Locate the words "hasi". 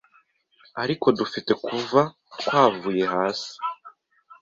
3.13-3.53